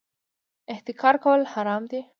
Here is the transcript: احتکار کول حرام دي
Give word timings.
احتکار 0.73 1.15
کول 1.23 1.41
حرام 1.53 1.83
دي 1.91 2.01